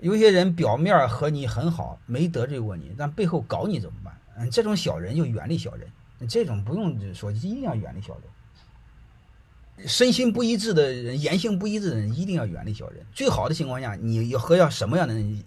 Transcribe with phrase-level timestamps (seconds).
[0.00, 4.20] 有些人表面和你很好，没得罪过你，但背后搞你怎么办？
[4.36, 5.90] 嗯，这种小人就远离小人，
[6.28, 9.88] 这种不用说，一定要远离小人。
[9.88, 13.04] 身心不一致的人，言行不一致的人，一定要远离小人。
[13.12, 15.44] 最好的情况下，你要和要什么样的人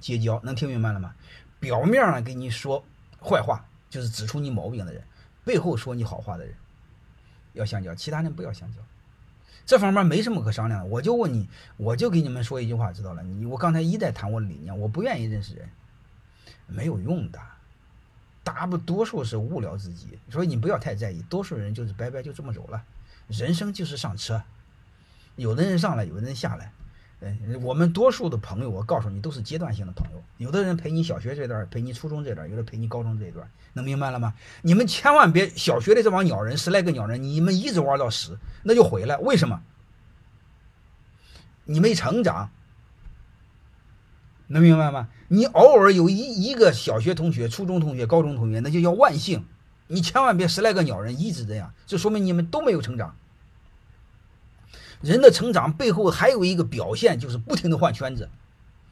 [0.00, 0.40] 结交？
[0.42, 1.14] 能听明白了吗？
[1.60, 2.84] 表面上给你说
[3.22, 5.02] 坏话，就是指出你毛病的人；
[5.44, 6.54] 背后说你好话的人，
[7.54, 8.78] 要相交，其他人不要相交。
[9.66, 13.22] 这方面没什么可商量的，我就问你，我就给你们说一句话，知道了？
[13.22, 15.68] 你我刚才一再谈我的理念，我不愿意认识人，
[16.66, 17.38] 没有用的，
[18.42, 22.82] 大不多数是误聊自己，所以你不要太在意，多数人就是拜拜就这么走了。
[23.28, 24.42] 人生就是上车，
[25.36, 26.72] 有的人上来，有的人下来。
[27.20, 30.22] 嗯，我们多数的朋友，我告诉你，都是阶段性的朋友。
[30.36, 34.34] 有的人陪你小学这段，陪你初中这段，有的陪你高中这段，能明白了吗？
[34.62, 39.18] 你们千万别小学的这帮鸟人，十来个鸟人，你们一直玩到死，那就毁了。
[39.18, 39.60] 为什么？
[41.64, 42.50] 你没成长，
[44.46, 45.08] 能明白吗？
[45.26, 49.44] 你偶尔有一一个小学同学、初中同学、高中同学，那就叫万幸。
[49.88, 53.16] 你千万别十来个鸟人一直这样，这说明你们都没有成长。
[55.00, 58.28] 人的成长背后还有一个表现，就是不停的换圈子。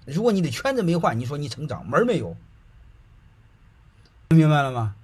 [0.07, 2.37] 如果你的圈子没换，你说你成长门没有？
[4.29, 4.95] 听明白了吗？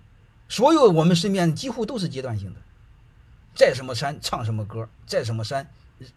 [0.49, 2.61] 所有我们身边几乎都是阶段性的。
[3.55, 5.69] 在什么山唱什么歌，在什么山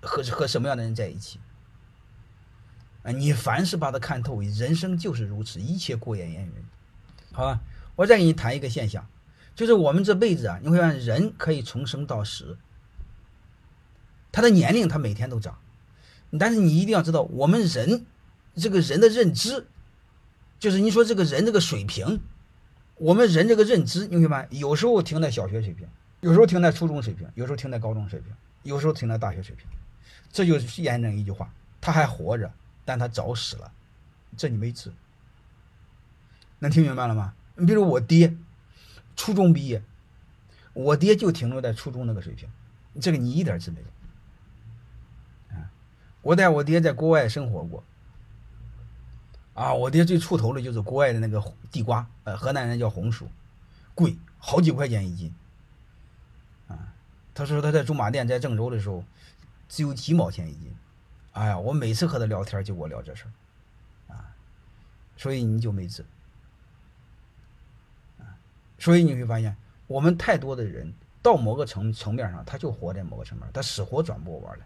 [0.02, 1.39] 和和什么样的人在一起？
[3.03, 6.66] 啊，你凡是把它看透，人生就是如此，一切过眼烟云。
[7.31, 7.59] 好吧，
[7.95, 9.08] 我再给你谈一个现象，
[9.55, 12.58] 就是我们这辈子啊，你会发现人可以从生到死。
[14.36, 15.58] 他的年龄，他每天都长，
[16.38, 18.05] 但是你一定要知道，我们人
[18.53, 19.66] 这个人的认知，
[20.59, 22.19] 就是你说这个人这个水平，
[22.97, 24.45] 我们人这个认知，你明白？
[24.52, 25.88] 有时候停在小学水平，
[26.19, 28.33] 有时候停在初中水平，有时候停在高中水平，
[28.64, 29.66] 有时候停在大学水平，
[30.33, 31.49] 这就是验证一句话：
[31.80, 32.52] 他还活着，
[32.83, 33.72] 但他早死了，
[34.36, 34.92] 这你没治。
[36.59, 37.33] 能听明白了吗？
[37.55, 38.36] 你比如我爹，
[39.16, 39.81] 初中毕业，
[40.73, 42.49] 我爹就停留在初中那个水平，
[42.99, 43.88] 这个你一点治没有。
[46.25, 47.83] 我带我爹在国外生活过，
[49.53, 51.39] 啊，我爹最出头的就是国外的那个
[51.71, 53.30] 地瓜，呃，河南人叫红薯，
[53.93, 55.31] 贵好几块钱一斤，
[56.67, 56.91] 啊，
[57.31, 59.03] 他说他在驻马店在郑州的时候，
[59.69, 60.75] 只有几毛钱一斤，
[61.33, 63.25] 哎呀，我每次和他聊天就给我聊这事
[64.08, 64.33] 儿，啊，
[65.15, 66.03] 所以你就没治，
[68.17, 68.33] 啊，
[68.80, 70.91] 所以你会发现我们太多的人
[71.21, 74.65] 到某个层层面上，他就活在某个层面，他死活转不过弯来。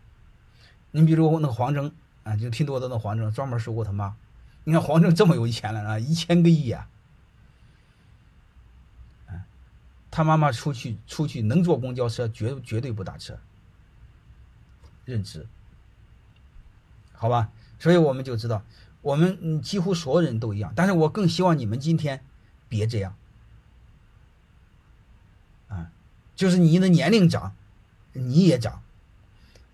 [0.92, 1.92] 你比如那个黄峥
[2.24, 4.16] 啊，就听多的那黄峥专门说过他妈。
[4.64, 6.88] 你看黄峥这么有钱了啊，一千个亿啊！
[10.12, 13.40] 他妈妈出去出去能坐公交车，绝绝对不打车。
[15.06, 15.48] 认知，
[17.14, 17.52] 好吧？
[17.80, 18.64] 所以我们就知道，
[19.02, 20.74] 我们几乎所有人都一样。
[20.76, 22.24] 但是我更希望你们今天
[22.68, 23.16] 别这样
[25.68, 25.92] 啊！
[26.36, 27.56] 就是你的年龄长，
[28.14, 28.82] 你也长，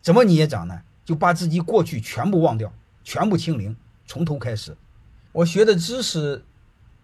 [0.01, 0.83] 怎么你也长呢？
[1.05, 2.73] 就把自己过去全部忘掉，
[3.03, 4.75] 全部清零，从头开始。
[5.31, 6.43] 我学的知识，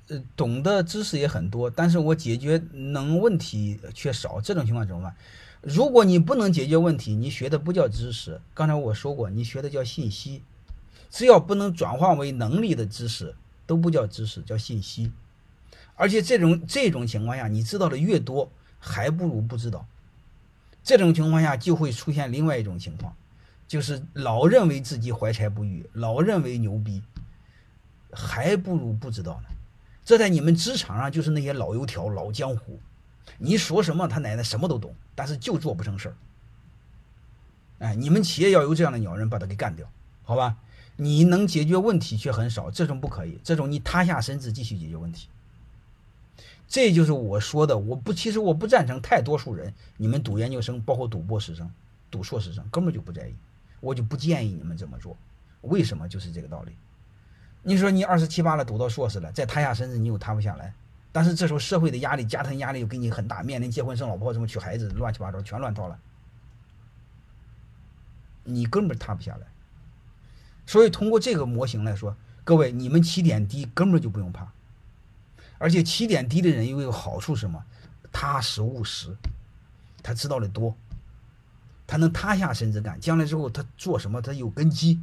[0.08, 4.42] 呃，懂的知识也很多，但是我解决能问题却少。
[4.42, 5.16] 这种情况怎么办？
[5.62, 8.42] 如果你不能解决问题，你学的不叫知识。
[8.54, 10.42] 刚才我说过，你学的叫信息。
[11.12, 13.36] 只要不能转化为能力的知识，
[13.68, 15.12] 都不叫知识，叫信息。
[15.96, 19.86] 而且这种这种情况下，你知道的越多，还不如不知道。
[20.84, 23.14] 这种情况下就会出现另外一种情况。
[23.72, 27.02] 就是老认为自己怀才不遇，老认为牛逼，
[28.12, 29.50] 还不如不知道呢。
[30.04, 32.82] 这在你们职场上就是那些老油条、老江湖，
[33.38, 36.16] 你说什么他奶奶什么都懂，但是就做不成事儿。
[37.80, 39.90] 哎，你们企业要有这样的鸟人，把他给干掉，
[40.24, 40.58] 好吧？
[40.98, 45.30] 你能解决问题却很少，这种不可以，这种你塌下身子继续解决问题。
[46.68, 51.72] 这就是我说的，我不，其实我不赞成太多数人，你们读研究生，包括读博士生、
[52.10, 53.34] 读硕士生，根本就不在意。
[53.82, 55.18] 我就不建议你们这么做，
[55.62, 56.08] 为什么？
[56.08, 56.72] 就是这个道理。
[57.64, 60.74] 你说你二十七八了，读到硕士了，再塌下身子，你又塌不下来。
[61.12, 66.00] 但是这时候社会的压力、家庭压力又给你很大，面临结婚、生老婆、什么娶孩子，乱七八糟全乱套了，
[68.46, 69.48] 你根本塌不下来。
[70.66, 74.52] 所以通过这个模型来说，各位，你们起点低，根本就不用怕。
[75.58, 77.64] 而且起点低的人又有好处什么？
[78.12, 79.16] 踏实务实，
[80.02, 80.76] 他知道的多。
[81.92, 84.98] 他能塌下身子干，将来之后他做什么他有根基，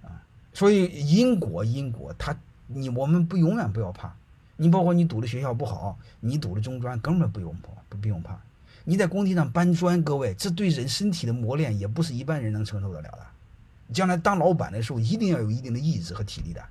[0.00, 2.34] 啊，所以因果因果，他
[2.66, 4.10] 你我们不永远不要怕，
[4.56, 8.40] 你包括你读的学校不好，你读的中专根本不用怕，不不用怕，
[8.84, 13.26] 你在工地上搬砖，各位这对人身体的磨练也不是一般人能承受得了的，
[13.92, 16.64] 将来当老板的时候，一定要有一定的意志和体力的，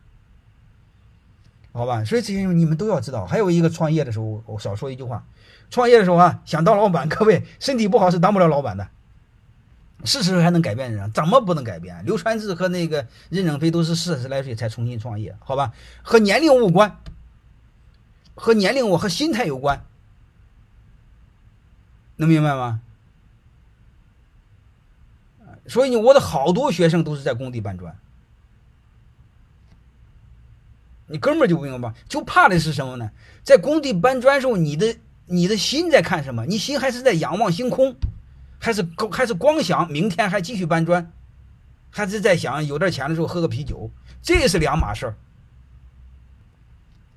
[1.77, 2.03] 好吧？
[2.03, 3.25] 所以这些你们都要知道。
[3.27, 5.24] 还有一个创业的时候，我少说一句话：
[5.69, 8.88] 创业的时候啊，想当老板，各位身体不好是当不了老板的。
[10.03, 11.12] 四十岁还能改变人？
[11.12, 12.03] 怎么不能改变？
[12.03, 15.71] 刘传志和那个任正非都是四十来岁才重新创业，好吧？
[16.01, 17.00] 和年龄无关，
[18.33, 19.85] 和年龄我和心态有关，
[22.15, 22.81] 能明白吗？
[25.68, 27.95] 所以呢，我的好多学生都是在工地搬砖。
[31.07, 33.09] 你哥们儿就不明白，就怕的是什么呢？
[33.44, 34.95] 在工地搬砖时候，你的
[35.25, 36.45] 你的心在看什么？
[36.45, 37.95] 你心还是在仰望星空，
[38.59, 41.12] 还是还是光想明天还继续搬砖，
[41.89, 43.89] 还是在想有点钱的时候喝个啤酒？
[44.21, 45.15] 这是两码事儿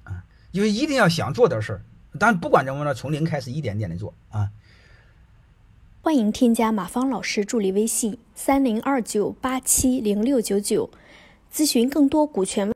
[0.05, 0.23] 啊！
[0.53, 1.83] 因为一定要想做点事儿，
[2.19, 4.51] 但不管怎么着，从零开始，一点点的做啊。
[6.03, 10.89] 欢迎添加马芳老师助理微信：三零二九八七零六九九，
[11.53, 12.73] 咨询更多股权。